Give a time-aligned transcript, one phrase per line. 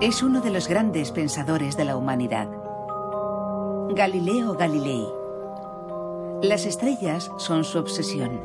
[0.00, 2.48] Es uno de los grandes pensadores de la humanidad.
[3.90, 5.06] Galileo Galilei.
[6.40, 8.40] Las estrellas son su obsesión.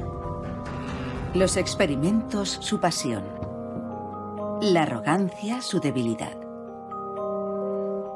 [1.34, 3.24] Los experimentos su pasión.
[4.62, 6.36] La arrogancia su debilidad.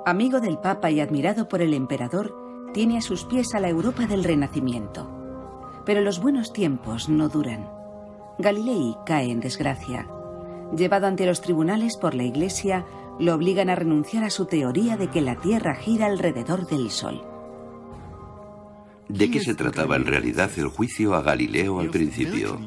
[0.05, 2.35] Amigo del Papa y admirado por el emperador,
[2.73, 5.09] tiene a sus pies a la Europa del Renacimiento.
[5.85, 7.69] Pero los buenos tiempos no duran.
[8.37, 10.09] Galilei cae en desgracia.
[10.75, 12.85] Llevado ante los tribunales por la Iglesia,
[13.19, 17.21] lo obligan a renunciar a su teoría de que la Tierra gira alrededor del Sol.
[19.09, 22.59] ¿De qué se trataba en realidad el juicio a Galileo al principio?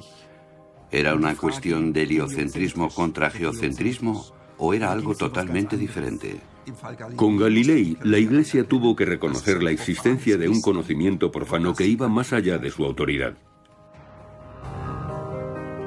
[0.90, 4.26] ¿Era una cuestión de heliocentrismo contra geocentrismo
[4.58, 6.40] o era algo totalmente diferente?
[7.16, 12.08] Con Galilei, la Iglesia tuvo que reconocer la existencia de un conocimiento profano que iba
[12.08, 13.34] más allá de su autoridad.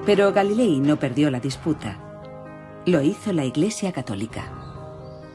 [0.06, 2.02] Pero Galilei no perdió la disputa.
[2.86, 4.65] Lo hizo la Iglesia Católica.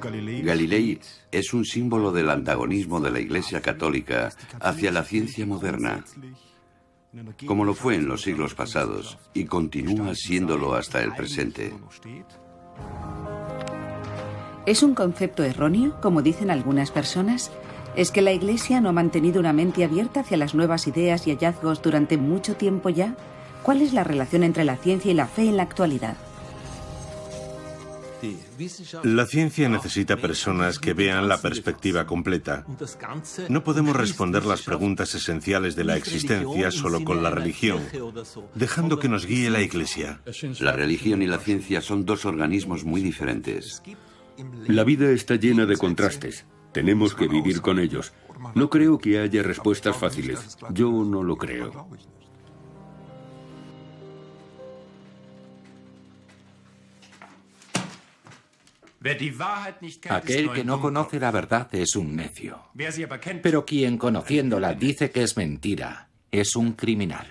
[0.00, 6.04] Galilei es un símbolo del antagonismo de la Iglesia Católica hacia la ciencia moderna,
[7.46, 11.72] como lo fue en los siglos pasados y continúa siéndolo hasta el presente.
[14.66, 17.50] ¿Es un concepto erróneo, como dicen algunas personas?
[17.96, 21.32] ¿Es que la Iglesia no ha mantenido una mente abierta hacia las nuevas ideas y
[21.32, 23.16] hallazgos durante mucho tiempo ya?
[23.62, 26.16] ¿Cuál es la relación entre la ciencia y la fe en la actualidad?
[29.02, 32.64] La ciencia necesita personas que vean la perspectiva completa.
[33.48, 37.80] No podemos responder las preguntas esenciales de la existencia solo con la religión,
[38.54, 40.20] dejando que nos guíe la Iglesia.
[40.60, 43.82] La religión y la ciencia son dos organismos muy diferentes.
[44.66, 46.46] La vida está llena de contrastes.
[46.72, 48.12] Tenemos que vivir con ellos.
[48.54, 50.56] No creo que haya respuestas fáciles.
[50.70, 51.88] Yo no lo creo.
[60.11, 62.65] Aquel que no conoce la verdad es un necio.
[63.43, 67.27] Pero quien conociéndola dice que es mentira, es un criminal.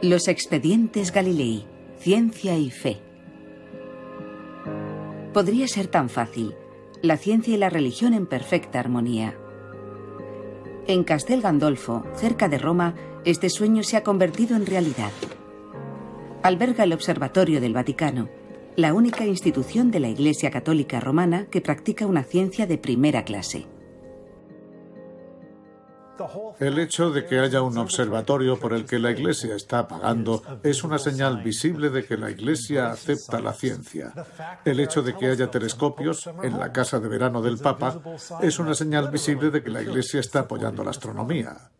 [0.00, 1.66] Los expedientes Galilei,
[1.98, 2.98] ciencia y fe.
[5.34, 6.54] Podría ser tan fácil,
[7.02, 9.36] la ciencia y la religión en perfecta armonía.
[10.88, 15.10] En Castel Gandolfo, cerca de Roma, este sueño se ha convertido en realidad.
[16.44, 18.28] Alberga el Observatorio del Vaticano,
[18.76, 23.66] la única institución de la Iglesia Católica Romana que practica una ciencia de primera clase.
[26.58, 30.84] El hecho de que haya un observatorio por el que la Iglesia está pagando es
[30.84, 34.12] una señal visible de que la Iglesia acepta la ciencia.
[34.64, 38.00] El hecho de que haya telescopios en la casa de verano del Papa
[38.42, 41.70] es una señal visible de que la Iglesia está apoyando la astronomía.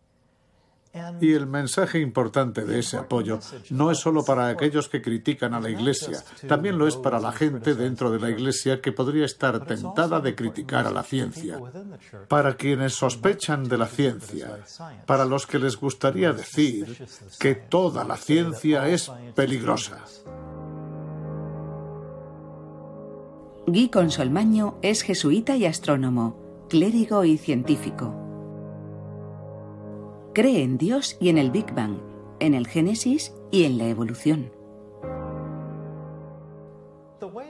[1.21, 5.59] Y el mensaje importante de ese apoyo no es solo para aquellos que critican a
[5.59, 9.65] la Iglesia, también lo es para la gente dentro de la Iglesia que podría estar
[9.65, 11.59] tentada de criticar a la ciencia,
[12.27, 14.59] para quienes sospechan de la ciencia,
[15.05, 17.07] para los que les gustaría decir
[17.39, 20.03] que toda la ciencia es peligrosa.
[23.67, 26.37] Guy Consolmaño es jesuita y astrónomo,
[26.69, 28.26] clérigo y científico.
[30.37, 31.97] Cree en Dios y en el Big Bang,
[32.39, 34.51] en el Génesis y en la evolución.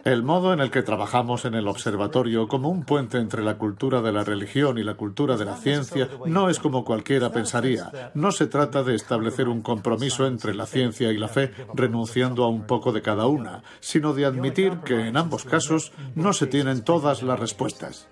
[0.06, 4.02] El modo en el que trabajamos en el observatorio como un puente entre la cultura
[4.02, 8.12] de la religión y la cultura de la ciencia no es como cualquiera pensaría.
[8.14, 12.48] No se trata de establecer un compromiso entre la ciencia y la fe renunciando a
[12.48, 16.86] un poco de cada una, sino de admitir que en ambos casos no se tienen
[16.86, 18.08] todas las respuestas.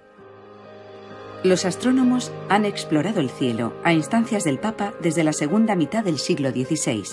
[1.45, 6.17] Los astrónomos han explorado el cielo a instancias del Papa desde la segunda mitad del
[6.17, 7.03] siglo XVI,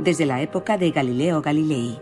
[0.00, 1.96] desde la época de Galileo Galilei.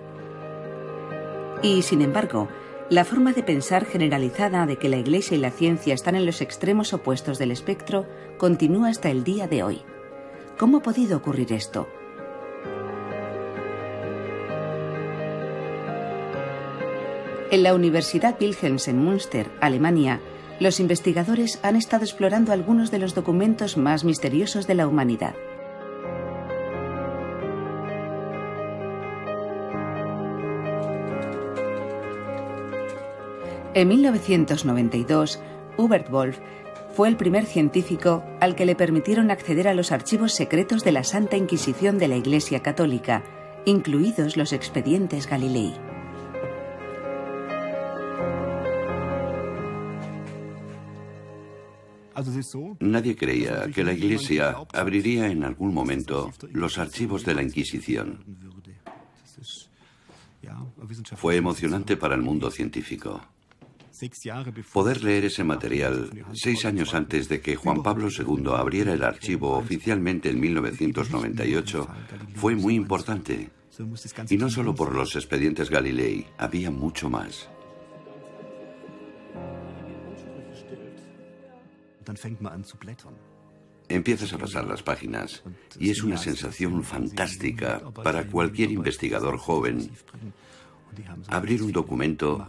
[1.62, 2.48] Y, sin embargo,
[2.88, 6.40] la forma de pensar generalizada de que la Iglesia y la ciencia están en los
[6.40, 8.06] extremos opuestos del espectro
[8.38, 9.82] continúa hasta el día de hoy.
[10.56, 11.88] ¿Cómo ha podido ocurrir esto?
[17.50, 20.22] En la Universidad Wilhelms en Münster, Alemania,
[20.58, 25.34] los investigadores han estado explorando algunos de los documentos más misteriosos de la humanidad.
[33.74, 35.38] En 1992,
[35.76, 36.38] Hubert Wolf
[36.94, 41.04] fue el primer científico al que le permitieron acceder a los archivos secretos de la
[41.04, 43.22] Santa Inquisición de la Iglesia Católica,
[43.66, 45.74] incluidos los expedientes Galilei.
[52.80, 58.24] Nadie creía que la Iglesia abriría en algún momento los archivos de la Inquisición.
[61.16, 63.20] Fue emocionante para el mundo científico.
[64.72, 69.56] Poder leer ese material seis años antes de que Juan Pablo II abriera el archivo
[69.56, 71.88] oficialmente en 1998
[72.34, 73.50] fue muy importante.
[74.28, 77.48] Y no solo por los expedientes Galilei, había mucho más.
[83.88, 85.42] Empiezas a pasar las páginas
[85.78, 89.90] y es una sensación fantástica para cualquier investigador joven
[91.28, 92.46] abrir un documento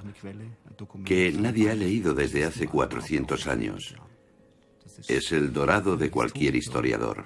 [1.06, 3.96] que nadie ha leído desde hace 400 años.
[5.08, 7.26] Es el dorado de cualquier historiador.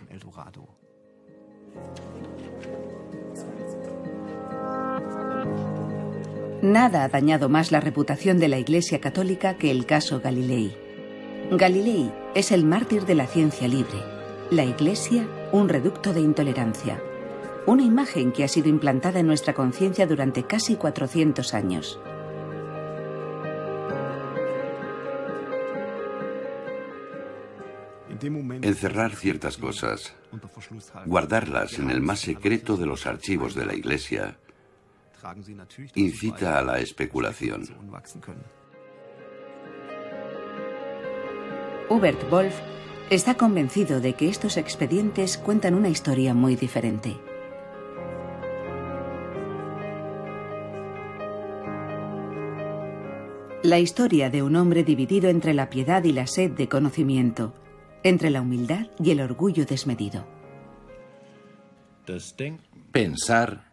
[6.62, 10.76] Nada ha dañado más la reputación de la Iglesia Católica que el caso Galilei.
[11.52, 14.04] Galilei es el mártir de la ciencia libre,
[14.52, 17.02] la Iglesia un reducto de intolerancia,
[17.66, 22.00] una imagen que ha sido implantada en nuestra conciencia durante casi 400 años.
[28.62, 30.14] Encerrar ciertas cosas,
[31.06, 34.38] guardarlas en el más secreto de los archivos de la Iglesia,
[35.96, 37.68] incita a la especulación.
[41.92, 42.56] Hubert Wolf
[43.10, 47.18] está convencido de que estos expedientes cuentan una historia muy diferente.
[53.62, 57.54] La historia de un hombre dividido entre la piedad y la sed de conocimiento,
[58.04, 60.26] entre la humildad y el orgullo desmedido.
[62.94, 63.70] Pensar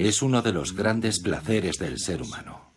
[0.00, 2.67] es uno de los grandes placeres del ser humano.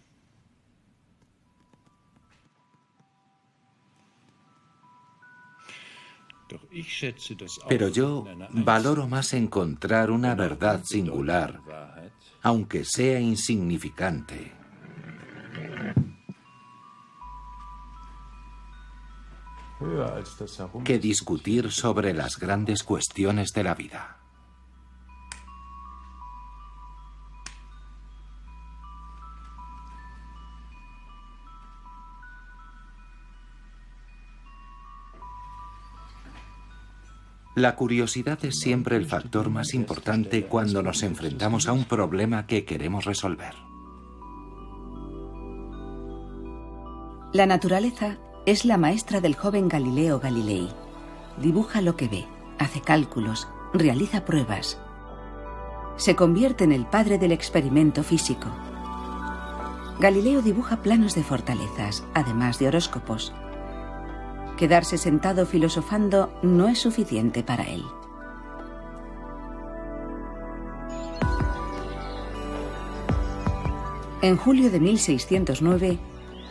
[7.67, 11.61] Pero yo valoro más encontrar una verdad singular,
[12.41, 14.53] aunque sea insignificante.
[20.85, 24.20] que discutir sobre las grandes cuestiones de la vida.
[37.61, 42.65] La curiosidad es siempre el factor más importante cuando nos enfrentamos a un problema que
[42.65, 43.53] queremos resolver.
[47.33, 48.17] La naturaleza
[48.47, 50.69] es la maestra del joven Galileo Galilei.
[51.39, 52.25] Dibuja lo que ve,
[52.57, 54.81] hace cálculos, realiza pruebas.
[55.97, 58.47] Se convierte en el padre del experimento físico.
[59.99, 63.31] Galileo dibuja planos de fortalezas, además de horóscopos.
[64.61, 67.83] Quedarse sentado filosofando no es suficiente para él.
[74.21, 75.97] En julio de 1609,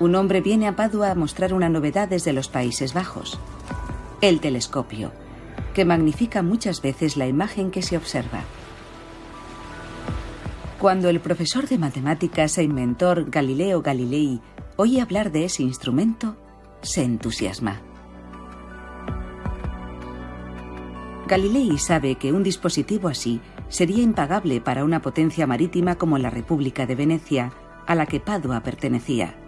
[0.00, 3.38] un hombre viene a Padua a mostrar una novedad desde los Países Bajos,
[4.22, 5.12] el telescopio,
[5.72, 8.40] que magnifica muchas veces la imagen que se observa.
[10.80, 14.40] Cuando el profesor de matemáticas e inventor Galileo Galilei
[14.74, 16.34] oye hablar de ese instrumento,
[16.82, 17.82] se entusiasma.
[21.30, 26.86] Galilei sabe que un dispositivo así sería impagable para una potencia marítima como la República
[26.86, 27.52] de Venecia,
[27.86, 29.38] a la que Padua pertenecía.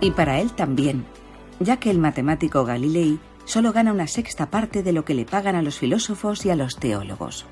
[0.00, 1.04] Y para él también,
[1.58, 5.56] ya que el matemático Galilei solo gana una sexta parte de lo que le pagan
[5.56, 7.44] a los filósofos y a los teólogos.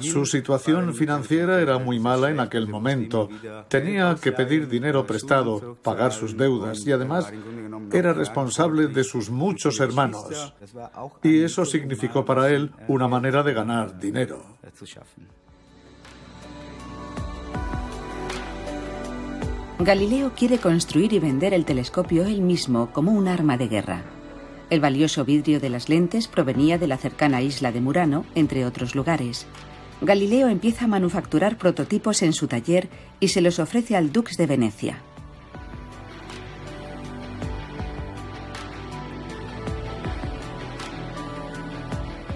[0.00, 3.28] Su situación financiera era muy mala en aquel momento.
[3.68, 7.32] Tenía que pedir dinero prestado, pagar sus deudas y además
[7.92, 10.54] era responsable de sus muchos hermanos.
[11.22, 14.42] Y eso significó para él una manera de ganar dinero.
[19.78, 24.13] Galileo quiere construir y vender el telescopio él mismo como un arma de guerra.
[24.70, 28.94] El valioso vidrio de las lentes provenía de la cercana isla de Murano, entre otros
[28.94, 29.46] lugares.
[30.00, 32.88] Galileo empieza a manufacturar prototipos en su taller
[33.20, 35.02] y se los ofrece al Dux de Venecia.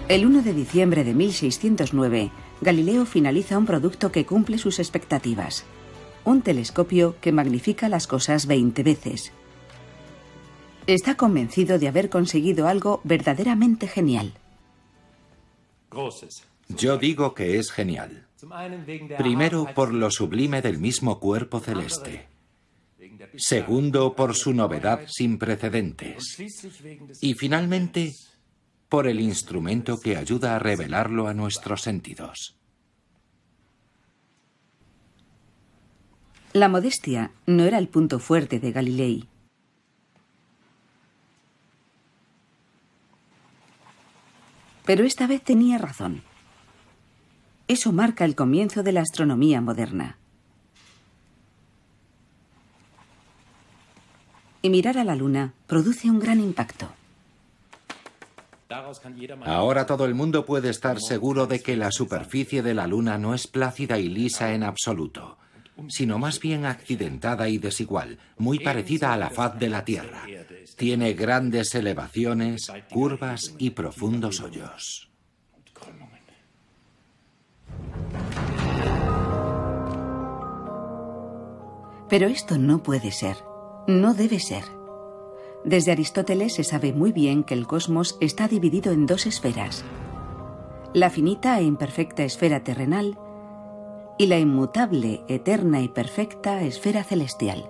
[0.07, 2.31] El 1 de diciembre de 1609,
[2.61, 5.65] Galileo finaliza un producto que cumple sus expectativas.
[6.25, 9.31] Un telescopio que magnifica las cosas 20 veces.
[10.89, 14.33] Está convencido de haber conseguido algo verdaderamente genial.
[16.67, 18.25] Yo digo que es genial.
[19.15, 22.27] Primero por lo sublime del mismo cuerpo celeste.
[23.37, 26.39] Segundo, por su novedad sin precedentes.
[27.21, 28.15] Y finalmente,
[28.87, 32.57] por el instrumento que ayuda a revelarlo a nuestros sentidos.
[36.53, 39.27] La modestia no era el punto fuerte de Galilei.
[44.89, 46.23] Pero esta vez tenía razón.
[47.67, 50.17] Eso marca el comienzo de la astronomía moderna.
[54.63, 56.89] Y mirar a la luna produce un gran impacto.
[59.45, 63.35] Ahora todo el mundo puede estar seguro de que la superficie de la luna no
[63.35, 65.37] es plácida y lisa en absoluto,
[65.87, 70.23] sino más bien accidentada y desigual, muy parecida a la faz de la Tierra.
[70.75, 75.09] Tiene grandes elevaciones, curvas y profundos hoyos.
[82.09, 83.37] Pero esto no puede ser,
[83.87, 84.63] no debe ser.
[85.63, 89.83] Desde Aristóteles se sabe muy bien que el cosmos está dividido en dos esferas.
[90.93, 93.19] La finita e imperfecta esfera terrenal
[94.19, 97.69] y la inmutable, eterna y perfecta esfera celestial.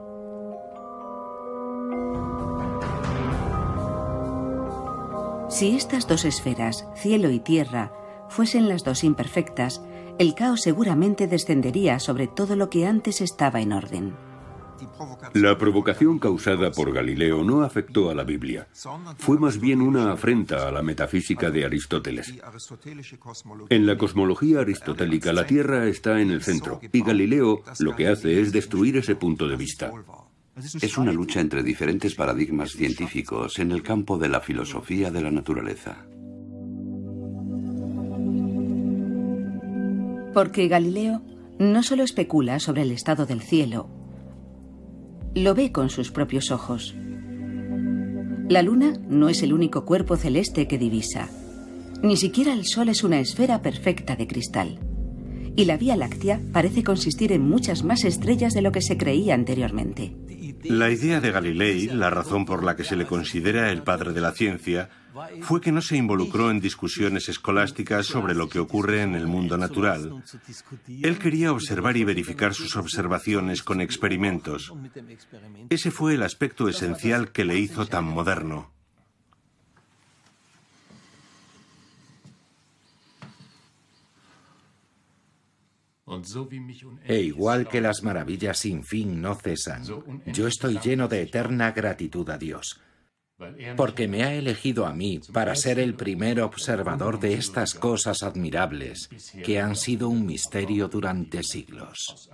[5.47, 7.93] Si estas dos esferas, cielo y tierra,
[8.29, 9.83] fuesen las dos imperfectas,
[10.17, 14.28] el caos seguramente descendería sobre todo lo que antes estaba en orden.
[15.33, 18.67] La provocación causada por Galileo no afectó a la Biblia.
[19.17, 22.33] Fue más bien una afrenta a la metafísica de Aristóteles.
[23.69, 28.41] En la cosmología aristotélica la Tierra está en el centro y Galileo lo que hace
[28.41, 29.91] es destruir ese punto de vista.
[30.81, 35.31] Es una lucha entre diferentes paradigmas científicos en el campo de la filosofía de la
[35.31, 36.05] naturaleza.
[40.33, 41.21] Porque Galileo
[41.59, 43.89] no solo especula sobre el estado del cielo,
[45.35, 46.95] lo ve con sus propios ojos.
[48.49, 51.29] La luna no es el único cuerpo celeste que divisa.
[52.01, 54.79] Ni siquiera el Sol es una esfera perfecta de cristal.
[55.55, 59.33] Y la Vía Láctea parece consistir en muchas más estrellas de lo que se creía
[59.35, 60.15] anteriormente.
[60.63, 64.21] La idea de Galilei, la razón por la que se le considera el padre de
[64.21, 64.89] la ciencia,
[65.41, 69.57] fue que no se involucró en discusiones escolásticas sobre lo que ocurre en el mundo
[69.57, 70.23] natural.
[70.87, 74.73] Él quería observar y verificar sus observaciones con experimentos.
[75.69, 78.71] Ese fue el aspecto esencial que le hizo tan moderno.
[87.05, 89.83] E igual que las maravillas sin fin no cesan,
[90.25, 92.81] yo estoy lleno de eterna gratitud a Dios,
[93.75, 99.09] porque me ha elegido a mí para ser el primer observador de estas cosas admirables
[99.43, 102.29] que han sido un misterio durante siglos.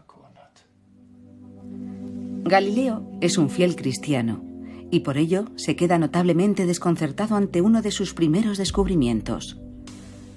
[2.43, 4.43] Galileo es un fiel cristiano
[4.91, 9.59] y por ello se queda notablemente desconcertado ante uno de sus primeros descubrimientos.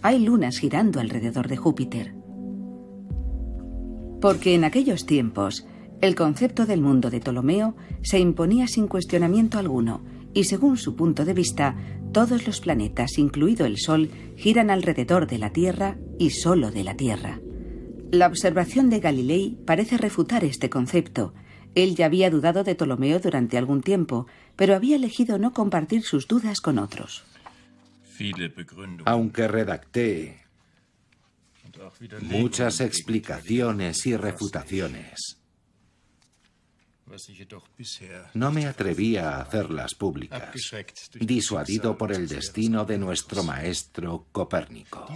[0.03, 2.15] Hay lunas girando alrededor de Júpiter.
[4.21, 5.67] Porque en aquellos tiempos,
[6.01, 10.01] el concepto del mundo de Ptolomeo se imponía sin cuestionamiento alguno,
[10.35, 11.77] y según su punto de vista,
[12.13, 16.97] todos los planetas, incluido el Sol, giran alrededor de la Tierra y solo de la
[16.97, 17.41] Tierra.
[18.11, 21.35] La observación de Galilei parece refutar este concepto.
[21.75, 26.27] Él ya había dudado de Ptolomeo durante algún tiempo, pero había elegido no compartir sus
[26.27, 27.25] dudas con otros.
[29.05, 30.39] Aunque redacté
[32.23, 35.38] muchas explicaciones y refutaciones.
[38.35, 40.51] No me atrevía a hacerlas públicas,
[41.15, 45.07] disuadido por el destino de nuestro maestro Copérnico.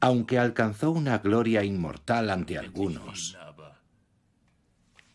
[0.00, 3.36] Aunque alcanzó una gloria inmortal ante algunos,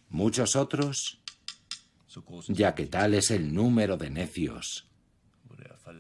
[0.10, 1.20] muchos otros,
[2.48, 4.88] ya que tal es el número de necios,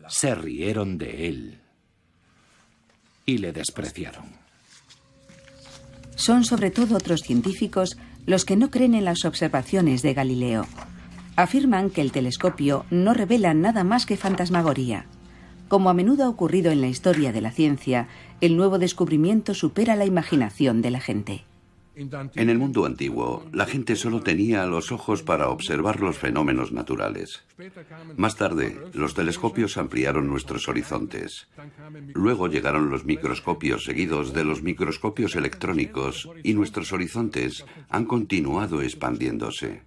[0.09, 1.62] se rieron de él
[3.25, 4.47] y le despreciaron.
[6.17, 7.95] Son sobre todo otros científicos
[8.25, 10.65] los que no creen en las observaciones de Galileo.
[11.36, 15.05] Afirman que el telescopio no revela nada más que fantasmagoría.
[15.67, 18.07] Como a menudo ha ocurrido en la historia de la ciencia,
[18.41, 21.47] el nuevo descubrimiento supera la imaginación de la gente.
[22.36, 27.44] En el mundo antiguo, la gente solo tenía los ojos para observar los fenómenos naturales.
[28.16, 31.48] Más tarde, los telescopios ampliaron nuestros horizontes.
[32.13, 39.82] Luego llegaron los microscopios seguidos de los microscopios electrónicos y nuestros horizontes han continuado expandiéndose.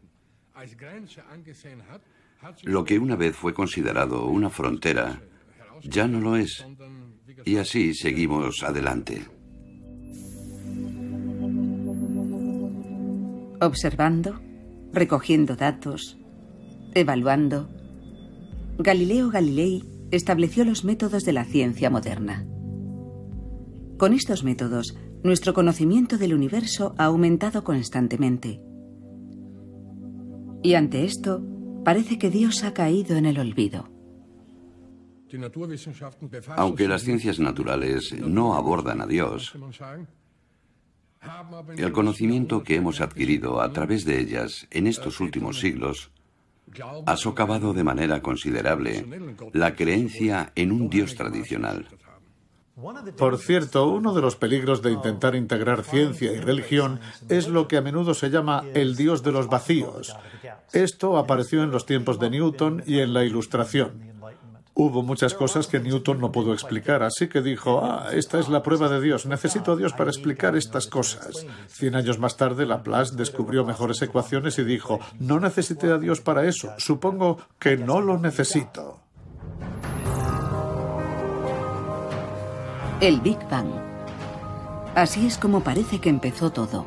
[2.64, 5.22] Lo que una vez fue considerado una frontera,
[5.82, 6.66] ya no lo es.
[7.44, 9.39] Y así seguimos adelante.
[13.60, 14.40] Observando,
[14.92, 16.18] recogiendo datos,
[16.94, 17.68] evaluando,
[18.78, 22.46] Galileo Galilei estableció los métodos de la ciencia moderna.
[23.98, 28.62] Con estos métodos, nuestro conocimiento del universo ha aumentado constantemente.
[30.62, 31.44] Y ante esto,
[31.84, 33.90] parece que Dios ha caído en el olvido.
[36.56, 39.54] Aunque las ciencias naturales no abordan a Dios,
[41.76, 46.10] el conocimiento que hemos adquirido a través de ellas en estos últimos siglos
[47.06, 49.06] ha socavado de manera considerable
[49.52, 51.88] la creencia en un Dios tradicional.
[53.18, 57.76] Por cierto, uno de los peligros de intentar integrar ciencia y religión es lo que
[57.76, 60.16] a menudo se llama el Dios de los vacíos.
[60.72, 64.19] Esto apareció en los tiempos de Newton y en la Ilustración.
[64.74, 68.62] Hubo muchas cosas que Newton no pudo explicar, así que dijo, ah, esta es la
[68.62, 71.46] prueba de Dios, necesito a Dios para explicar estas cosas.
[71.66, 76.46] Cien años más tarde, Laplace descubrió mejores ecuaciones y dijo, no necesité a Dios para
[76.46, 79.00] eso, supongo que no lo necesito.
[83.00, 83.70] El Big Bang.
[84.94, 86.86] Así es como parece que empezó todo.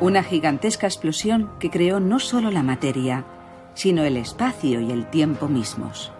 [0.00, 3.24] Una gigantesca explosión que creó no solo la materia,
[3.76, 6.10] sino el espacio y el tiempo mismos.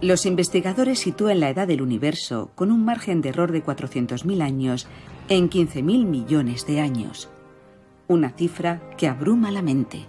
[0.00, 4.86] Los investigadores sitúan la edad del universo con un margen de error de 400.000 años
[5.28, 7.30] en 15.000 millones de años,
[8.06, 10.04] una cifra que abruma la mente.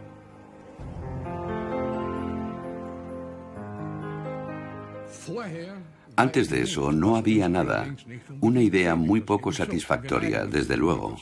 [6.17, 7.96] Antes de eso no había nada,
[8.41, 11.15] una idea muy poco satisfactoria, desde luego,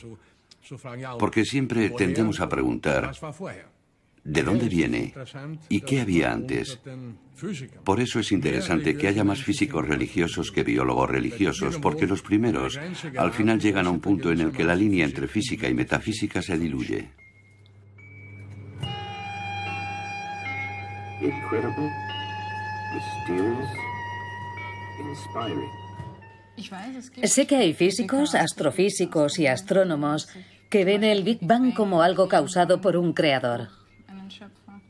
[1.18, 3.12] porque siempre tendemos a preguntar,
[4.24, 5.14] ¿de dónde viene?
[5.68, 6.78] ¿Y qué había antes?
[7.84, 12.78] Por eso es interesante que haya más físicos religiosos que biólogos religiosos, porque los primeros
[13.16, 16.40] al final llegan a un punto en el que la línea entre física y metafísica
[16.40, 17.10] se diluye.
[27.24, 30.28] Sé que hay físicos, astrofísicos y astrónomos
[30.70, 33.83] que ven el Big Bang como algo causado por un creador.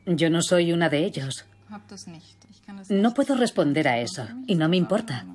[0.05, 1.45] Yo no soy una de ellos.
[2.89, 5.25] No puedo responder a eso y no me importa.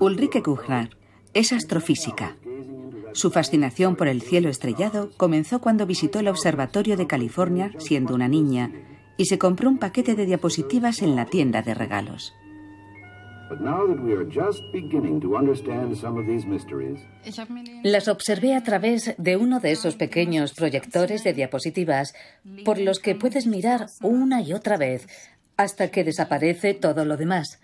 [0.00, 0.96] Ulrike Kuchner
[1.34, 2.36] es astrofísica.
[3.12, 8.28] Su fascinación por el cielo estrellado comenzó cuando visitó el Observatorio de California siendo una
[8.28, 8.70] niña
[9.16, 12.34] y se compró un paquete de diapositivas en la tienda de regalos.
[17.82, 22.14] Las observé a través de uno de esos pequeños proyectores de diapositivas
[22.64, 25.06] por los que puedes mirar una y otra vez
[25.56, 27.60] hasta que desaparece todo lo demás.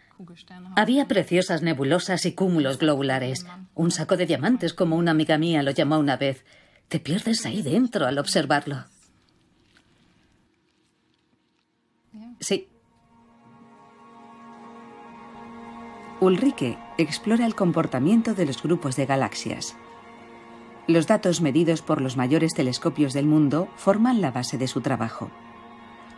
[0.77, 5.70] Había preciosas nebulosas y cúmulos globulares, un saco de diamantes como una amiga mía lo
[5.70, 6.44] llamó una vez.
[6.88, 8.85] Te pierdes ahí dentro al observarlo.
[12.40, 12.68] Sí.
[16.20, 19.76] Ulrike explora el comportamiento de los grupos de galaxias.
[20.88, 25.31] Los datos medidos por los mayores telescopios del mundo forman la base de su trabajo.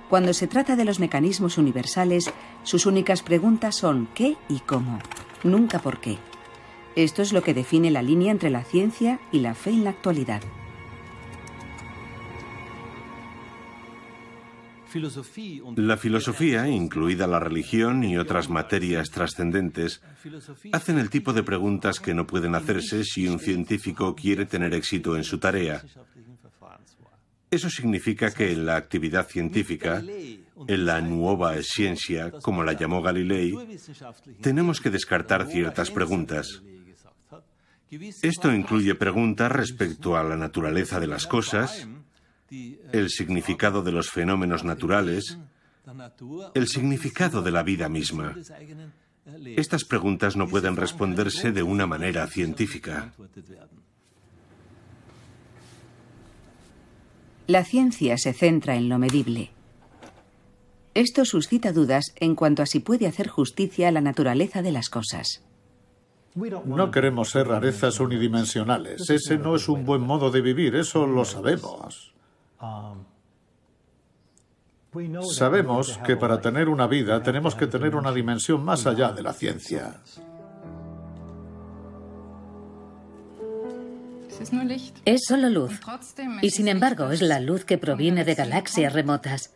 [0.09, 2.33] Cuando se trata de los mecanismos universales,
[2.63, 5.01] sus únicas preguntas son ¿qué y cómo?
[5.45, 6.17] Nunca por qué.
[6.97, 9.91] Esto es lo que define la línea entre la ciencia y la fe en la
[9.91, 10.41] actualidad.
[15.77, 20.03] La filosofía, incluida la religión y otras materias trascendentes,
[20.73, 25.17] hacen el tipo de preguntas que no pueden hacerse si un científico quiere tener éxito
[25.17, 25.83] en su tarea.
[27.51, 30.03] Eso significa que en la actividad científica,
[30.69, 33.55] en la nueva ciencia, como la llamó Galilei,
[34.41, 36.63] tenemos que descartar ciertas preguntas.
[38.23, 41.89] Esto incluye preguntas respecto a la naturaleza de las cosas,
[42.51, 45.39] el significado de los fenómenos naturales,
[46.55, 48.37] el significado de la vida misma.
[49.57, 53.13] Estas preguntas no pueden responderse de una manera científica.
[57.47, 59.51] La ciencia se centra en lo medible.
[60.95, 64.89] Esto suscita dudas en cuanto a si puede hacer justicia a la naturaleza de las
[64.89, 65.43] cosas.
[66.35, 69.09] No queremos ser rarezas unidimensionales.
[69.11, 72.13] Ese no es un buen modo de vivir, eso lo sabemos.
[75.33, 79.33] Sabemos que para tener una vida tenemos que tener una dimensión más allá de la
[79.33, 80.01] ciencia.
[85.05, 85.81] Es solo luz.
[86.43, 89.53] Y sin embargo es la luz que proviene de galaxias remotas.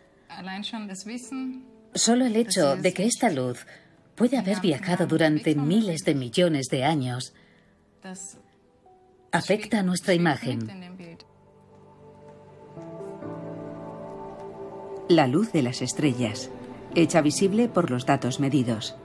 [1.95, 3.67] Solo el hecho de que esta luz
[4.15, 7.33] puede haber viajado durante miles de millones de años
[9.33, 10.94] afecta a nuestra imagen.
[15.09, 16.51] La luz de las estrellas,
[16.95, 18.97] hecha visible por los datos medidos.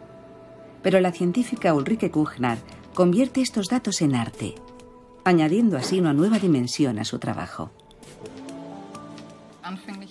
[0.82, 2.58] Pero la científica Ulrike Kuchner
[2.94, 4.56] convierte estos datos en arte,
[5.26, 7.72] añadiendo así una nueva dimensión a su trabajo.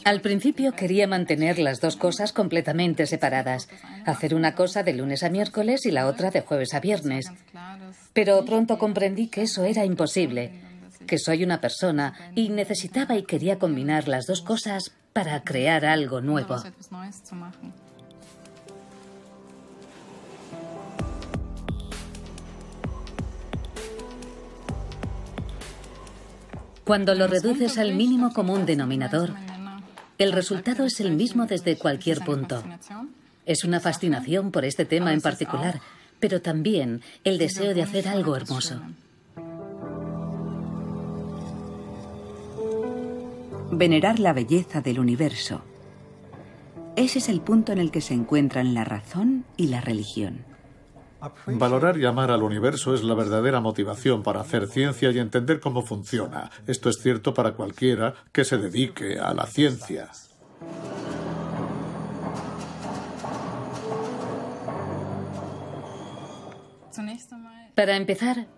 [0.04, 3.70] Al principio quería mantener las dos cosas completamente separadas,
[4.04, 7.32] hacer una cosa de lunes a miércoles y la otra de jueves a viernes.
[8.12, 10.52] Pero pronto comprendí que eso era imposible,
[11.06, 16.20] que soy una persona y necesitaba y quería combinar las dos cosas para crear algo
[16.20, 16.62] nuevo.
[26.84, 29.34] Cuando lo reduces al mínimo común denominador,
[30.18, 32.62] el resultado es el mismo desde cualquier punto.
[33.44, 35.80] Es una fascinación por este tema en particular,
[36.20, 38.80] pero también el deseo de hacer algo hermoso.
[43.78, 45.62] Venerar la belleza del universo.
[46.96, 50.44] Ese es el punto en el que se encuentran la razón y la religión.
[51.46, 55.82] Valorar y amar al universo es la verdadera motivación para hacer ciencia y entender cómo
[55.82, 56.50] funciona.
[56.66, 60.10] Esto es cierto para cualquiera que se dedique a la ciencia.
[67.76, 68.48] Para empezar,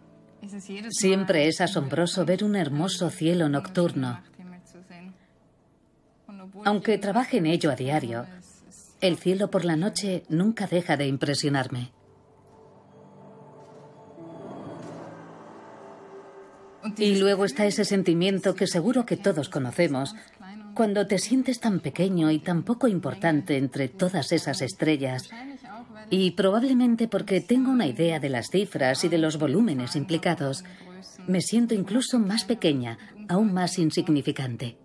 [0.89, 4.30] siempre es asombroso ver un hermoso cielo nocturno.
[6.65, 8.27] Aunque trabaje en ello a diario,
[9.01, 11.93] el cielo por la noche nunca deja de impresionarme.
[16.97, 20.15] Y luego está ese sentimiento que seguro que todos conocemos,
[20.75, 25.29] cuando te sientes tan pequeño y tan poco importante entre todas esas estrellas.
[26.09, 30.65] Y probablemente porque tengo una idea de las cifras y de los volúmenes implicados,
[31.27, 34.79] me siento incluso más pequeña, aún más insignificante.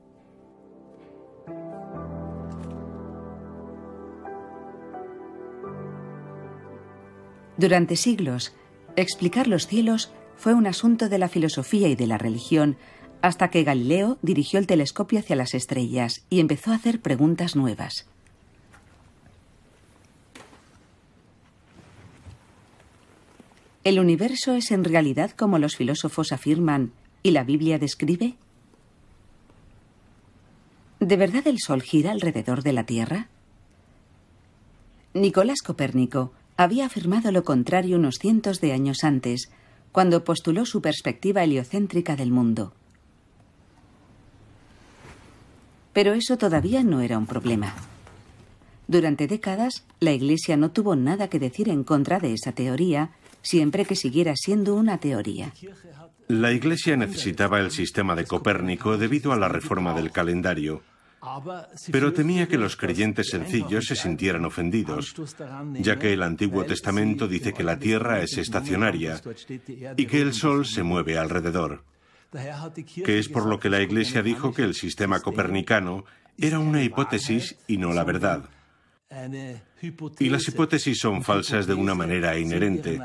[7.57, 8.53] Durante siglos,
[8.95, 12.77] explicar los cielos fue un asunto de la filosofía y de la religión
[13.21, 18.07] hasta que Galileo dirigió el telescopio hacia las estrellas y empezó a hacer preguntas nuevas.
[23.83, 26.91] ¿El universo es en realidad como los filósofos afirman
[27.23, 28.35] y la Biblia describe?
[30.99, 33.29] ¿De verdad el Sol gira alrededor de la Tierra?
[35.13, 39.51] Nicolás Copérnico había afirmado lo contrario unos cientos de años antes,
[39.91, 42.73] cuando postuló su perspectiva heliocéntrica del mundo.
[45.93, 47.73] Pero eso todavía no era un problema.
[48.87, 53.85] Durante décadas, la Iglesia no tuvo nada que decir en contra de esa teoría, siempre
[53.85, 55.53] que siguiera siendo una teoría.
[56.27, 60.83] La Iglesia necesitaba el sistema de Copérnico debido a la reforma del calendario
[61.91, 65.13] pero temía que los creyentes sencillos se sintieran ofendidos,
[65.73, 69.21] ya que el Antiguo Testamento dice que la Tierra es estacionaria
[69.97, 71.83] y que el Sol se mueve alrededor,
[73.03, 76.05] que es por lo que la Iglesia dijo que el sistema copernicano
[76.37, 78.49] era una hipótesis y no la verdad.
[80.19, 82.99] Y las hipótesis son falsas de una manera inherente,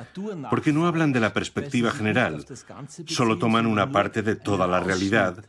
[0.48, 2.44] porque no hablan de la perspectiva general,
[3.06, 5.44] solo toman una parte de toda la realidad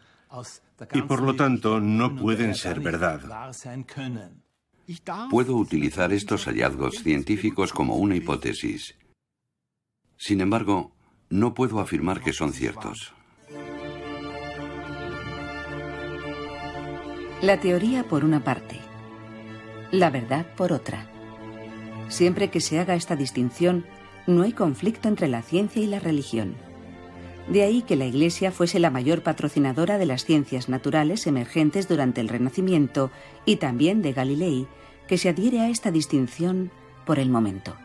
[0.94, 3.22] y por lo tanto no pueden ser verdad.
[5.30, 8.96] Puedo utilizar estos hallazgos científicos como una hipótesis.
[10.18, 10.92] Sin embargo,
[11.30, 13.14] no puedo afirmar que son ciertos.
[17.42, 18.80] La teoría por una parte,
[19.92, 21.08] la verdad por otra.
[22.08, 23.86] Siempre que se haga esta distinción,
[24.28, 26.56] no hay conflicto entre la ciencia y la religión.
[27.50, 32.22] De ahí que la Iglesia fuese la mayor patrocinadora de las ciencias naturales emergentes durante
[32.22, 33.12] el Renacimiento
[33.46, 34.68] y también de Galilei,
[35.08, 36.72] que se adhiere a esta distinción
[37.06, 37.76] por el momento.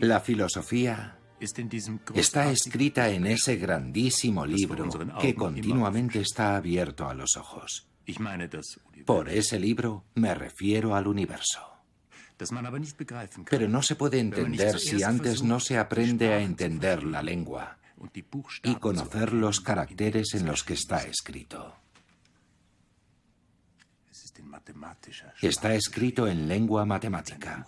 [0.00, 4.88] La filosofía está escrita en ese grandísimo libro
[5.20, 7.86] que continuamente está abierto a los ojos.
[9.06, 11.79] Por ese libro me refiero al universo.
[13.48, 17.78] Pero no se puede entender si antes no se aprende a entender la lengua
[18.62, 21.76] y conocer los caracteres en los que está escrito.
[25.42, 27.64] Está escrito en lengua matemática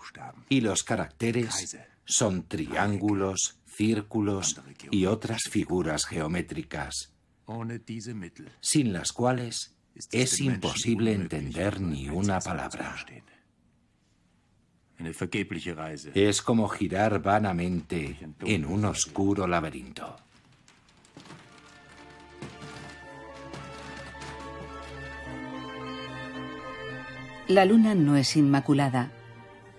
[0.49, 7.13] y los caracteres son triángulos, círculos y otras figuras geométricas,
[8.61, 9.77] sin las cuales
[10.11, 12.97] es imposible entender ni una palabra.
[16.15, 20.17] Es como girar vanamente en un oscuro laberinto.
[27.49, 29.13] La luna no es inmaculada.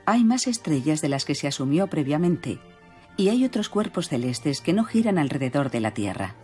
[0.05, 2.59] Hay más estrellas de las que se asumió previamente,
[3.17, 6.35] y hay otros cuerpos celestes que no giran alrededor de la Tierra.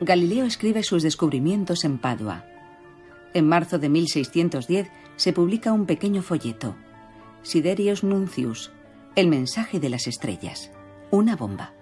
[0.00, 2.44] Galileo escribe sus descubrimientos en Padua.
[3.34, 6.76] En marzo de 1610 se publica un pequeño folleto,
[7.42, 8.70] Siderius Nuncius,
[9.16, 10.70] el mensaje de las estrellas,
[11.10, 11.72] una bomba.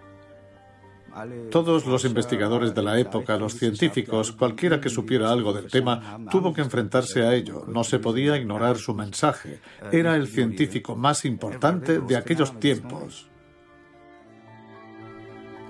[1.50, 6.52] Todos los investigadores de la época, los científicos, cualquiera que supiera algo del tema, tuvo
[6.52, 7.64] que enfrentarse a ello.
[7.66, 9.60] No se podía ignorar su mensaje.
[9.92, 13.30] Era el científico más importante de aquellos tiempos.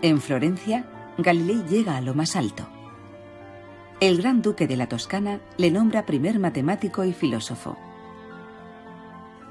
[0.02, 0.84] En Florencia,
[1.16, 2.68] Galilei llega a lo más alto.
[4.00, 7.78] El gran duque de la Toscana le nombra primer matemático y filósofo.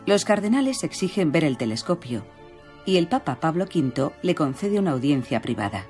[0.05, 2.23] Los cardenales exigen ver el telescopio
[2.85, 5.87] y el Papa Pablo V le concede una audiencia privada.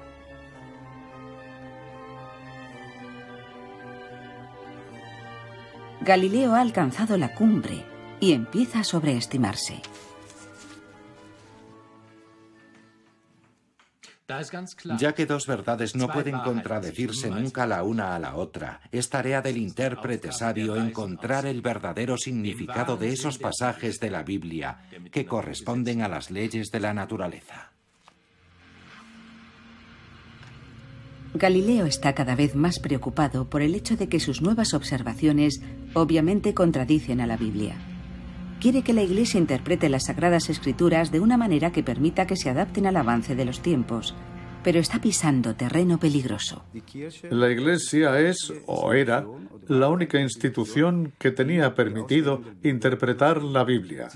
[5.99, 7.83] Galileo ha alcanzado la cumbre
[8.21, 9.81] y empieza a sobreestimarse.
[14.97, 19.41] Ya que dos verdades no pueden contradecirse nunca la una a la otra, es tarea
[19.41, 24.79] del intérprete sabio encontrar el verdadero significado de esos pasajes de la Biblia
[25.11, 27.71] que corresponden a las leyes de la naturaleza.
[31.35, 35.61] Galileo está cada vez más preocupado por el hecho de que sus nuevas observaciones
[35.93, 37.75] obviamente contradicen a la Biblia.
[38.59, 42.49] Quiere que la Iglesia interprete las Sagradas Escrituras de una manera que permita que se
[42.49, 44.15] adapten al avance de los tiempos,
[44.63, 46.65] pero está pisando terreno peligroso.
[47.29, 49.25] La Iglesia es, o era,
[49.67, 54.09] la única institución que tenía permitido interpretar la Biblia.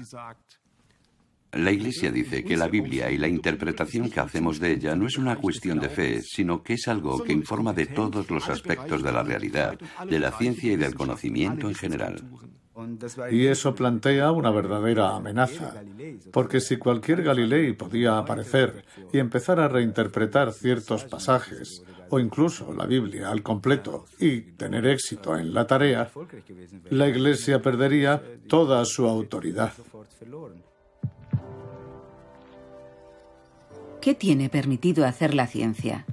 [1.52, 5.18] La Iglesia dice que la Biblia y la interpretación que hacemos de ella no es
[5.18, 9.12] una cuestión de fe, sino que es algo que informa de todos los aspectos de
[9.12, 12.24] la realidad, de la ciencia y del conocimiento en general.
[13.32, 15.74] Y eso plantea una verdadera amenaza,
[16.32, 22.86] porque si cualquier Galilei podía aparecer y empezar a reinterpretar ciertos pasajes, o incluso la
[22.86, 26.10] Biblia al completo, y tener éxito en la tarea,
[26.90, 29.74] la Iglesia perdería toda su autoridad.
[34.02, 36.06] ¿Qué tiene permitido hacer la ciencia?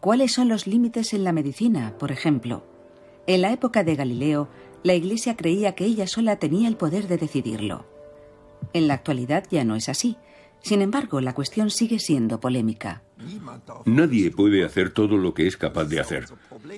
[0.00, 2.64] ¿Cuáles son los límites en la medicina, por ejemplo?
[3.26, 4.48] En la época de Galileo,
[4.82, 7.86] la Iglesia creía que ella sola tenía el poder de decidirlo.
[8.72, 10.16] En la actualidad ya no es así.
[10.60, 13.02] Sin embargo, la cuestión sigue siendo polémica.
[13.84, 16.26] Nadie puede hacer todo lo que es capaz de hacer.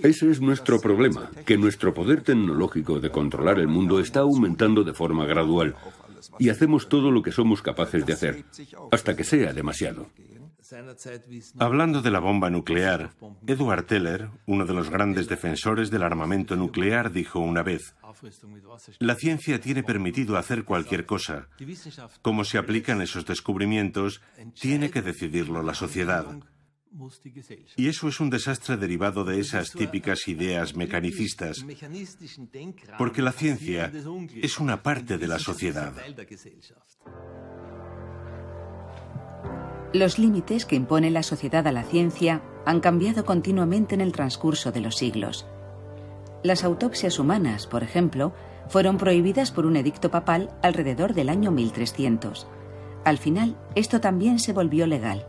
[0.03, 4.95] Ese es nuestro problema, que nuestro poder tecnológico de controlar el mundo está aumentando de
[4.95, 5.77] forma gradual
[6.39, 8.45] y hacemos todo lo que somos capaces de hacer,
[8.91, 10.09] hasta que sea demasiado.
[11.59, 13.11] Hablando de la bomba nuclear,
[13.47, 17.95] Edward Teller, uno de los grandes defensores del armamento nuclear, dijo una vez,
[18.99, 21.49] la ciencia tiene permitido hacer cualquier cosa.
[22.23, 24.23] Cómo se aplican esos descubrimientos,
[24.59, 26.27] tiene que decidirlo la sociedad.
[27.77, 31.65] Y eso es un desastre derivado de esas típicas ideas mecanicistas,
[32.97, 33.91] porque la ciencia
[34.41, 35.93] es una parte de la sociedad.
[39.95, 44.73] Los límites que impone la sociedad a la ciencia han cambiado continuamente en el transcurso
[44.73, 45.47] de los siglos.
[46.43, 48.33] Las autopsias humanas, por ejemplo,
[48.67, 52.49] fueron prohibidas por un edicto papal alrededor del año 1300.
[53.05, 55.29] Al final, esto también se volvió legal.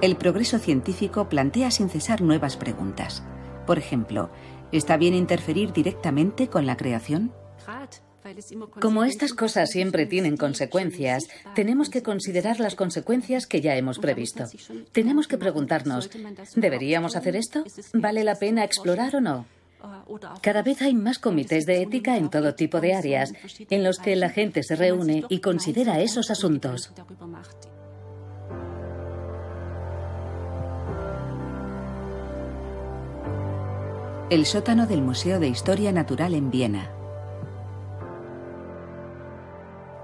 [0.00, 3.22] El progreso científico plantea sin cesar nuevas preguntas.
[3.68, 4.30] Por ejemplo,
[4.72, 7.32] ¿está bien interferir directamente con la creación?
[8.80, 14.44] Como estas cosas siempre tienen consecuencias, tenemos que considerar las consecuencias que ya hemos previsto.
[14.92, 16.10] Tenemos que preguntarnos,
[16.54, 17.64] ¿deberíamos hacer esto?
[17.94, 19.46] ¿Vale la pena explorar o no?
[20.40, 23.32] Cada vez hay más comités de ética en todo tipo de áreas,
[23.70, 26.92] en los que la gente se reúne y considera esos asuntos.
[34.28, 36.95] El sótano del Museo de Historia Natural en Viena.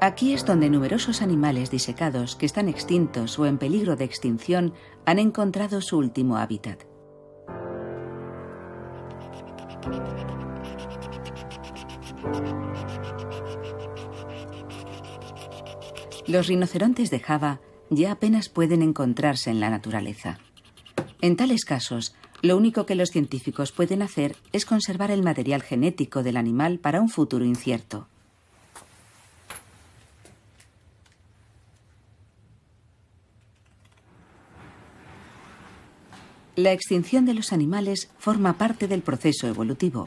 [0.04, 4.74] Aquí es donde numerosos animales disecados que están extintos o en peligro de extinción
[5.06, 6.82] han encontrado su último hábitat.
[16.26, 20.40] Los rinocerontes de Java ya apenas pueden encontrarse en la naturaleza.
[21.20, 26.24] En tales casos, Lo único que los científicos pueden hacer es conservar el material genético
[26.24, 28.08] del animal para un futuro incierto.
[36.54, 40.06] La extinción de los animales forma parte del proceso evolutivo,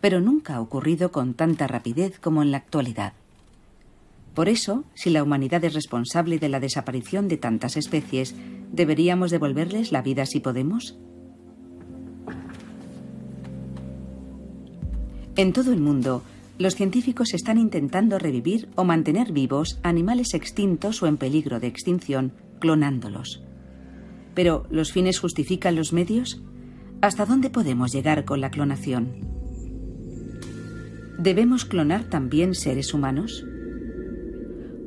[0.00, 3.12] pero nunca ha ocurrido con tanta rapidez como en la actualidad.
[4.34, 8.34] Por eso, si la humanidad es responsable de la desaparición de tantas especies,
[8.72, 10.98] ¿deberíamos devolverles la vida si podemos?
[15.36, 16.24] En todo el mundo,
[16.58, 22.32] los científicos están intentando revivir o mantener vivos animales extintos o en peligro de extinción,
[22.58, 23.42] clonándolos.
[24.34, 26.42] Pero, ¿los fines justifican los medios?
[27.00, 29.32] ¿Hasta dónde podemos llegar con la clonación?
[31.18, 33.44] ¿Debemos clonar también seres humanos?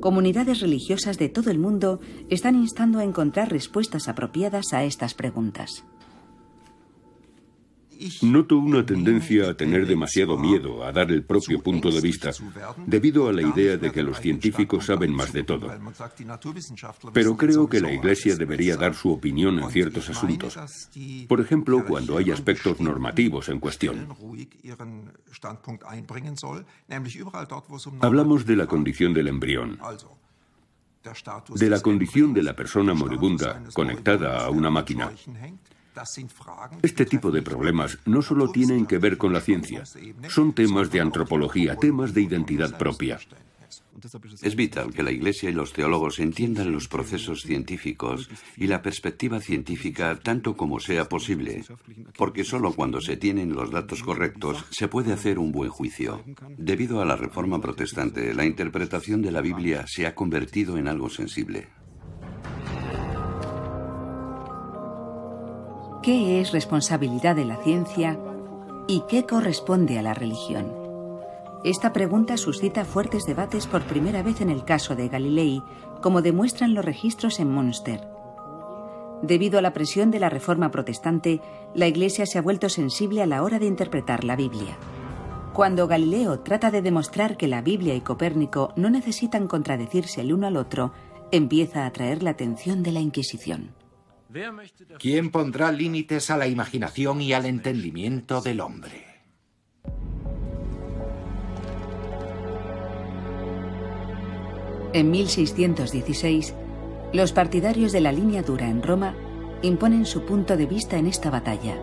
[0.02, 5.86] Comunidades religiosas de todo el mundo están instando a encontrar respuestas apropiadas a estas preguntas.
[8.22, 12.32] Noto una tendencia a tener demasiado miedo a dar el propio punto de vista,
[12.86, 15.72] debido a la idea de que los científicos saben más de todo.
[17.14, 20.58] Pero creo que la Iglesia debería dar su opinión en ciertos asuntos.
[21.28, 24.08] Por ejemplo, cuando hay aspectos normativos en cuestión.
[28.02, 29.80] Hablamos de la condición del embrión
[31.56, 35.12] de la condición de la persona moribunda conectada a una máquina.
[36.82, 39.84] Este tipo de problemas no solo tienen que ver con la ciencia,
[40.30, 43.20] son temas de antropología, temas de identidad propia.
[44.42, 49.40] Es vital que la Iglesia y los teólogos entiendan los procesos científicos y la perspectiva
[49.40, 51.64] científica tanto como sea posible,
[52.18, 56.24] porque solo cuando se tienen los datos correctos se puede hacer un buen juicio.
[56.58, 61.10] Debido a la Reforma Protestante, la interpretación de la Biblia se ha convertido en algo
[61.10, 61.68] sensible.
[66.06, 68.20] ¿Qué es responsabilidad de la ciencia
[68.88, 70.72] y qué corresponde a la religión?
[71.64, 75.64] Esta pregunta suscita fuertes debates por primera vez en el caso de Galilei,
[76.04, 78.08] como demuestran los registros en Munster.
[79.24, 81.42] Debido a la presión de la reforma protestante,
[81.74, 84.78] la Iglesia se ha vuelto sensible a la hora de interpretar la Biblia.
[85.54, 90.46] Cuando Galileo trata de demostrar que la Biblia y Copérnico no necesitan contradecirse el uno
[90.46, 90.92] al otro,
[91.32, 93.85] empieza a atraer la atención de la Inquisición.
[95.00, 99.06] ¿Quién pondrá límites a la imaginación y al entendimiento del hombre?
[104.94, 106.56] En 1616,
[107.14, 109.14] los partidarios de la línea dura en Roma
[109.62, 111.78] imponen su punto de vista en esta batalla.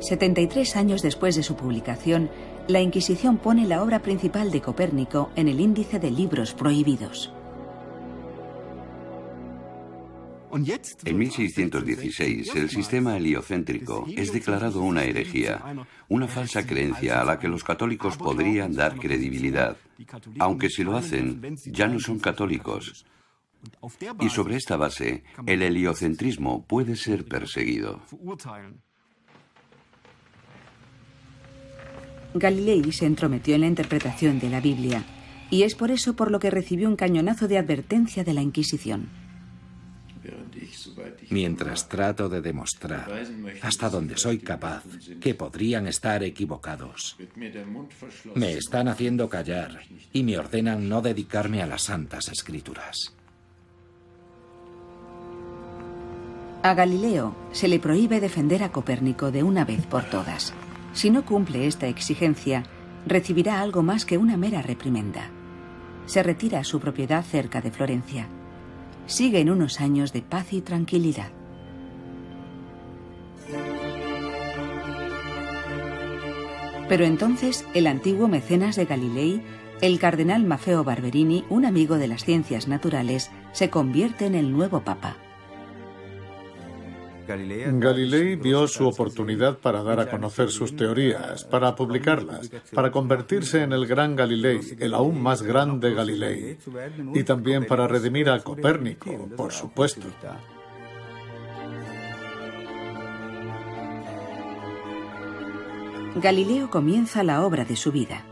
[0.00, 2.30] 73 años después de su publicación,
[2.68, 7.32] la Inquisición pone la obra principal de Copérnico en el índice de libros prohibidos.
[11.04, 15.60] En 1616, el sistema heliocéntrico es declarado una herejía,
[16.08, 19.76] una falsa creencia a la que los católicos podrían dar credibilidad,
[20.38, 23.04] aunque si lo hacen, ya no son católicos.
[24.20, 28.02] Y sobre esta base, el heliocentrismo puede ser perseguido.
[32.34, 35.04] Galilei se entrometió en la interpretación de la Biblia,
[35.50, 39.23] y es por eso por lo que recibió un cañonazo de advertencia de la Inquisición
[41.30, 43.10] mientras trato de demostrar,
[43.62, 44.84] hasta donde soy capaz,
[45.20, 47.16] que podrían estar equivocados.
[48.34, 49.82] Me están haciendo callar
[50.12, 53.14] y me ordenan no dedicarme a las santas escrituras.
[56.62, 60.54] A Galileo se le prohíbe defender a Copérnico de una vez por todas.
[60.94, 62.62] Si no cumple esta exigencia,
[63.06, 65.28] recibirá algo más que una mera reprimenda.
[66.06, 68.28] Se retira a su propiedad cerca de Florencia
[69.06, 71.30] siguen unos años de paz y tranquilidad.
[76.88, 79.42] Pero entonces el antiguo mecenas de Galilei,
[79.80, 84.80] el cardenal Maffeo Barberini, un amigo de las ciencias naturales, se convierte en el nuevo
[84.80, 85.16] papa.
[87.26, 93.72] Galilei vio su oportunidad para dar a conocer sus teorías, para publicarlas, para convertirse en
[93.72, 96.58] el gran Galilei, el aún más grande Galilei,
[97.14, 100.06] y también para redimir a Copérnico, por supuesto.
[106.16, 108.22] Galileo comienza la obra de su vida,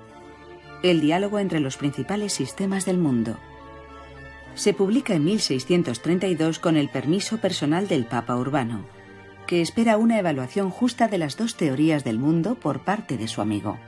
[0.82, 3.38] el diálogo entre los principales sistemas del mundo.
[4.55, 8.84] Se publica en 1632 con el permiso personal del Papa Urbano,
[9.46, 13.40] que espera una evaluación justa de las dos teorías del mundo por parte de su
[13.40, 13.78] amigo.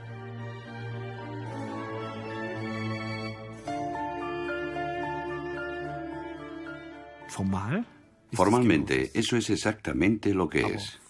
[8.32, 11.00] Formalmente, eso es exactamente lo que es.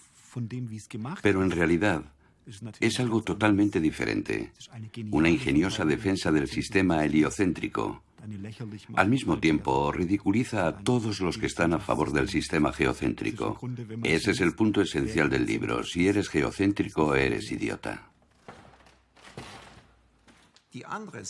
[1.21, 2.03] Pero en realidad
[2.79, 4.51] es algo totalmente diferente.
[5.11, 8.04] Una ingeniosa defensa del sistema heliocéntrico.
[8.95, 13.59] Al mismo tiempo, ridiculiza a todos los que están a favor del sistema geocéntrico.
[14.03, 15.83] Ese es el punto esencial del libro.
[15.83, 18.09] Si eres geocéntrico, eres idiota.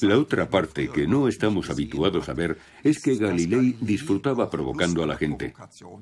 [0.02, 5.08] La otra parte que no estamos habituados a ver es que Galilei disfrutaba provocando a
[5.08, 5.54] la gente.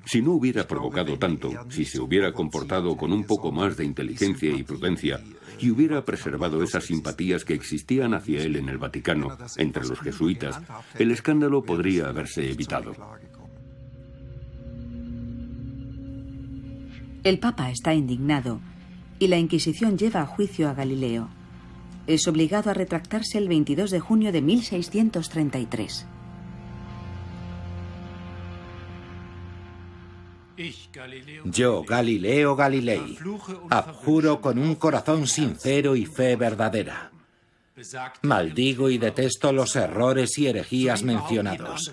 [0.05, 4.49] Si no hubiera provocado tanto, si se hubiera comportado con un poco más de inteligencia
[4.49, 5.19] y prudencia,
[5.59, 10.61] y hubiera preservado esas simpatías que existían hacia él en el Vaticano, entre los jesuitas,
[10.97, 12.95] el escándalo podría haberse evitado.
[17.23, 18.61] El Papa está indignado
[19.19, 21.29] y la Inquisición lleva a juicio a Galileo
[22.07, 26.05] es obligado a retractarse el 22 de junio de 1633.
[31.45, 33.17] Yo, Galileo Galilei,
[33.69, 37.11] abjuro con un corazón sincero y fe verdadera.
[38.21, 41.91] Maldigo y detesto los errores y herejías mencionados,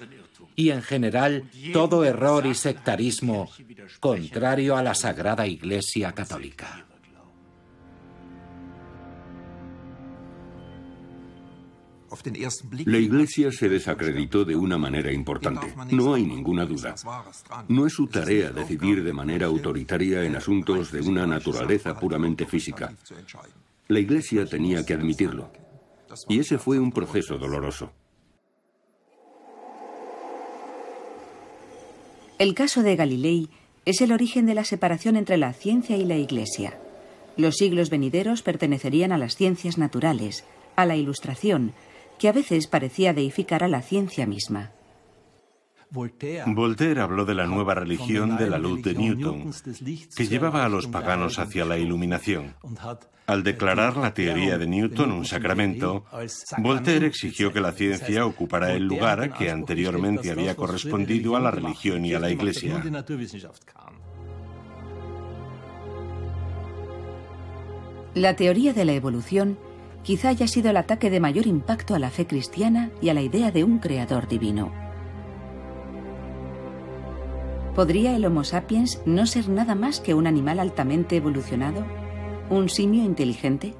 [0.54, 3.50] y en general todo error y sectarismo
[3.98, 6.89] contrario a la Sagrada Iglesia Católica.
[12.84, 16.94] La Iglesia se desacreditó de una manera importante, no hay ninguna duda.
[17.68, 22.92] No es su tarea decidir de manera autoritaria en asuntos de una naturaleza puramente física.
[23.88, 25.50] La Iglesia tenía que admitirlo.
[26.28, 27.92] Y ese fue un proceso doloroso.
[32.38, 33.50] El caso de Galilei
[33.84, 36.78] es el origen de la separación entre la ciencia y la Iglesia.
[37.36, 40.44] Los siglos venideros pertenecerían a las ciencias naturales,
[40.76, 41.72] a la Ilustración,
[42.20, 44.72] que a veces parecía deificar a la ciencia misma.
[45.90, 49.50] Voltaire habló de la nueva religión de la luz de Newton,
[50.14, 52.54] que llevaba a los paganos hacia la iluminación.
[53.26, 56.04] Al declarar la teoría de Newton un sacramento,
[56.58, 62.04] Voltaire exigió que la ciencia ocupara el lugar que anteriormente había correspondido a la religión
[62.04, 62.84] y a la Iglesia.
[68.14, 69.58] La teoría de la evolución
[70.02, 73.22] quizá haya sido el ataque de mayor impacto a la fe cristiana y a la
[73.22, 74.72] idea de un creador divino.
[77.74, 81.86] ¿Podría el Homo sapiens no ser nada más que un animal altamente evolucionado?
[82.50, 83.74] ¿Un simio inteligente?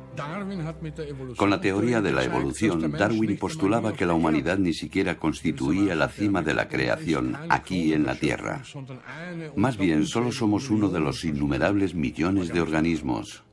[1.36, 6.08] Con la teoría de la evolución, Darwin postulaba que la humanidad ni siquiera constituía la
[6.08, 8.62] cima de la creación aquí en la Tierra.
[9.56, 13.44] Más bien, solo somos uno de los innumerables millones de organismos.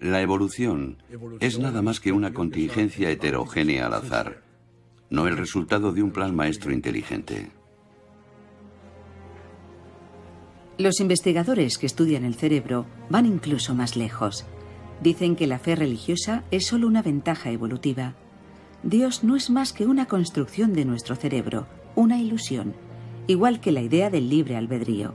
[0.00, 0.96] La evolución
[1.40, 4.42] es nada más que una contingencia heterogénea al azar,
[5.10, 7.50] no el resultado de un plan maestro inteligente.
[10.78, 14.46] Los investigadores que estudian el cerebro van incluso más lejos.
[15.02, 18.14] Dicen que la fe religiosa es solo una ventaja evolutiva.
[18.82, 22.72] Dios no es más que una construcción de nuestro cerebro, una ilusión,
[23.26, 25.12] igual que la idea del libre albedrío.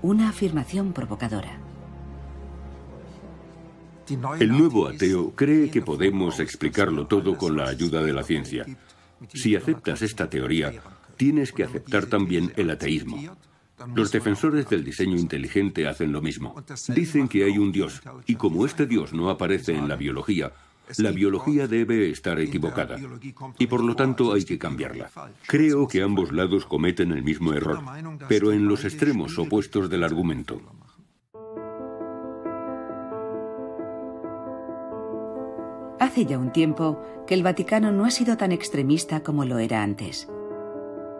[0.00, 1.71] Una afirmación provocadora.
[4.38, 8.66] El nuevo ateo cree que podemos explicarlo todo con la ayuda de la ciencia.
[9.32, 10.72] Si aceptas esta teoría,
[11.16, 13.36] tienes que aceptar también el ateísmo.
[13.94, 16.54] Los defensores del diseño inteligente hacen lo mismo.
[16.88, 20.52] Dicen que hay un Dios, y como este Dios no aparece en la biología,
[20.98, 22.98] la biología debe estar equivocada,
[23.58, 25.10] y por lo tanto hay que cambiarla.
[25.46, 27.80] Creo que ambos lados cometen el mismo error,
[28.28, 30.60] pero en los extremos opuestos del argumento.
[36.02, 39.84] Hace ya un tiempo que el Vaticano no ha sido tan extremista como lo era
[39.84, 40.26] antes.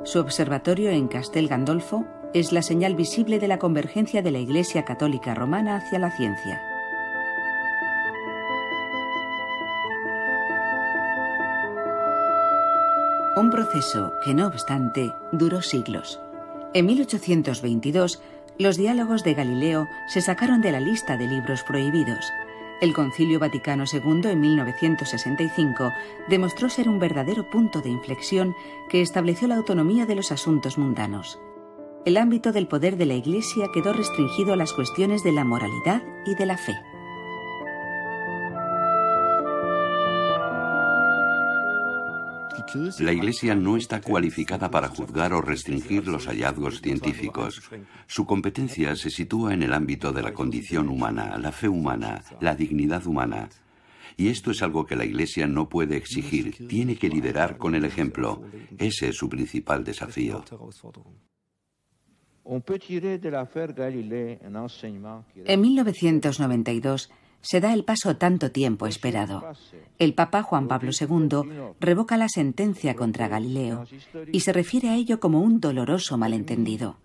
[0.02, 2.04] Su observatorio en Castel Gandolfo
[2.34, 6.60] es la señal visible de la convergencia de la Iglesia Católica Romana hacia la ciencia.
[13.36, 16.20] Un proceso que, no obstante, duró siglos.
[16.74, 18.20] En 1822,
[18.58, 22.32] los diálogos de Galileo se sacaron de la lista de libros prohibidos
[22.82, 25.92] el Concilio Vaticano II en 1965
[26.28, 28.56] demostró ser un verdadero punto de inflexión
[28.90, 31.38] que estableció la autonomía de los asuntos mundanos.
[32.04, 36.02] El ámbito del poder de la Iglesia quedó restringido a las cuestiones de la moralidad
[36.26, 36.74] y de la fe.
[43.00, 47.62] La Iglesia no está cualificada para juzgar o restringir los hallazgos científicos.
[48.06, 52.54] Su competencia se sitúa en el ámbito de la condición humana, la fe humana, la
[52.54, 53.48] dignidad humana.
[54.16, 57.84] Y esto es algo que la Iglesia no puede exigir, tiene que liderar con el
[57.84, 58.42] ejemplo.
[58.78, 60.44] Ese es su principal desafío.
[65.44, 67.10] En 1992
[67.43, 69.45] se da el paso tanto tiempo esperado.
[69.99, 73.84] El Papa Juan Pablo II revoca la sentencia contra Galileo
[74.32, 76.97] y se refiere a ello como un doloroso malentendido.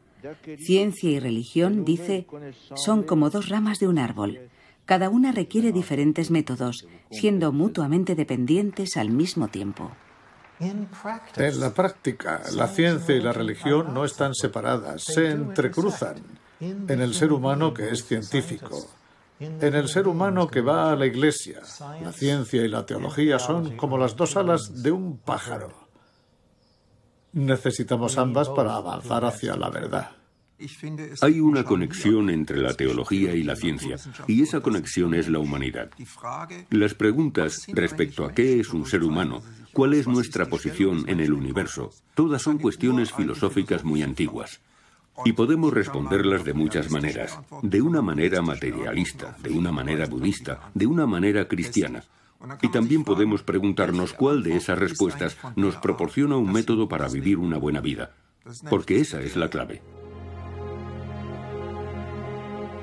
[0.60, 2.28] Ciencia y religión, dice,
[2.76, 4.50] son como dos ramas de un árbol.
[4.86, 9.92] Cada una requiere diferentes métodos, siendo mutuamente dependientes al mismo tiempo.
[10.60, 16.16] En la práctica, la ciencia y la religión no están separadas, se entrecruzan
[16.60, 18.90] en el ser humano que es científico,
[19.40, 21.62] en el ser humano que va a la iglesia.
[22.02, 25.72] La ciencia y la teología son como las dos alas de un pájaro.
[27.34, 30.12] Necesitamos ambas para avanzar hacia la verdad.
[31.22, 35.92] Hay una conexión entre la teología y la ciencia, y esa conexión es la humanidad.
[36.72, 41.34] Las preguntas respecto a qué es un ser humano, cuál es nuestra posición en el
[41.34, 44.60] universo, todas son cuestiones filosóficas muy antiguas.
[45.26, 50.88] Y podemos responderlas de muchas maneras, de una manera materialista, de una manera budista, de
[50.88, 52.04] una manera cristiana.
[52.62, 57.58] Y también podemos preguntarnos cuál de esas respuestas nos proporciona un método para vivir una
[57.58, 58.12] buena vida,
[58.70, 59.82] porque esa es la clave.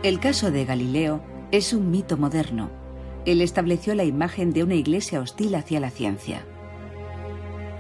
[0.03, 2.71] El caso de Galileo es un mito moderno.
[3.25, 6.45] Él estableció la imagen de una iglesia hostil hacia la ciencia.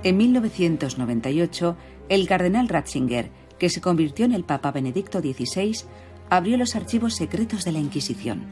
[0.05, 1.77] En 1998,
[2.09, 5.85] el cardenal Ratzinger, que se convirtió en el Papa Benedicto XVI,
[6.31, 8.45] abrió los archivos secretos de la Inquisición.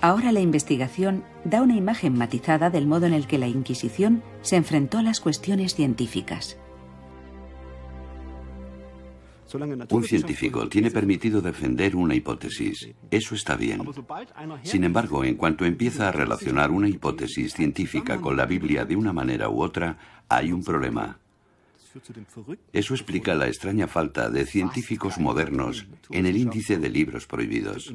[0.00, 4.56] Ahora la investigación da una imagen matizada del modo en el que la Inquisición se
[4.56, 6.58] enfrentó a las cuestiones científicas.
[9.90, 12.88] Un científico tiene permitido defender una hipótesis.
[13.10, 13.82] Eso está bien.
[14.62, 19.12] Sin embargo, en cuanto empieza a relacionar una hipótesis científica con la Biblia de una
[19.12, 21.20] manera u otra, hay un problema.
[22.72, 27.92] Eso explica la extraña falta de científicos modernos en el índice de libros prohibidos.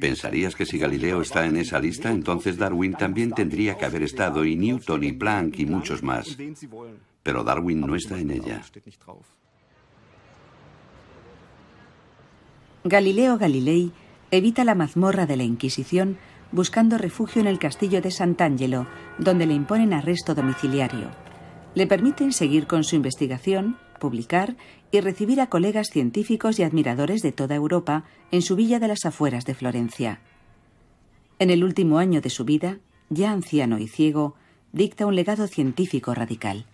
[0.00, 4.44] Pensarías que si Galileo está en esa lista, entonces Darwin también tendría que haber estado,
[4.44, 6.36] y Newton y Planck y muchos más.
[7.22, 8.62] Pero Darwin no está en ella.
[12.84, 13.92] Galileo Galilei
[14.30, 16.18] evita la mazmorra de la Inquisición
[16.52, 18.86] buscando refugio en el castillo de Sant'Angelo,
[19.18, 21.25] donde le imponen arresto domiciliario.
[21.76, 24.56] Le permiten seguir con su investigación, publicar
[24.90, 29.04] y recibir a colegas científicos y admiradores de toda Europa en su villa de las
[29.04, 30.22] afueras de Florencia.
[31.38, 32.78] En el último año de su vida,
[33.10, 34.36] ya anciano y ciego,
[34.72, 36.64] dicta un legado científico radical.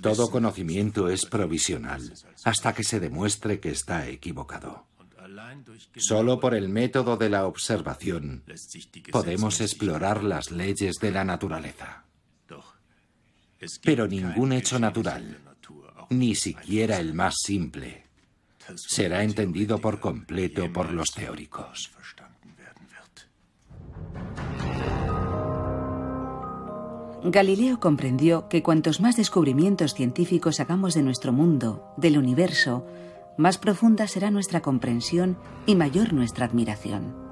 [0.00, 2.12] Todo conocimiento es provisional
[2.44, 4.86] hasta que se demuestre que está equivocado.
[5.96, 8.44] Solo por el método de la observación
[9.10, 12.04] podemos explorar las leyes de la naturaleza.
[13.82, 15.38] Pero ningún hecho natural,
[16.10, 18.04] ni siquiera el más simple,
[18.76, 21.90] será entendido por completo por los teóricos.
[27.26, 32.86] Galileo comprendió que cuantos más descubrimientos científicos hagamos de nuestro mundo, del universo,
[33.38, 37.23] más profunda será nuestra comprensión y mayor nuestra admiración.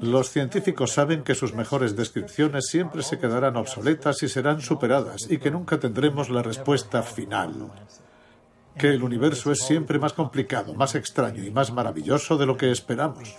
[0.00, 5.38] Los científicos saben que sus mejores descripciones siempre se quedarán obsoletas y serán superadas y
[5.38, 7.70] que nunca tendremos la respuesta final.
[8.76, 12.70] Que el universo es siempre más complicado, más extraño y más maravilloso de lo que
[12.70, 13.36] esperamos.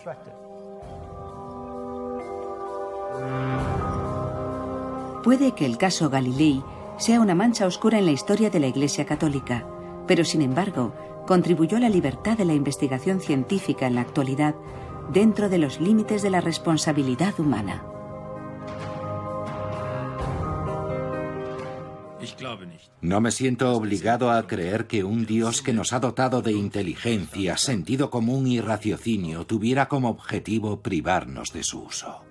[5.23, 6.61] Puede que el caso Galilei
[6.97, 9.65] sea una mancha oscura en la historia de la Iglesia Católica,
[10.05, 10.93] pero sin embargo
[11.25, 14.53] contribuyó a la libertad de la investigación científica en la actualidad
[15.11, 17.83] dentro de los límites de la responsabilidad humana.
[23.01, 27.57] No me siento obligado a creer que un Dios que nos ha dotado de inteligencia,
[27.57, 32.23] sentido común y raciocinio tuviera como objetivo privarnos de su uso.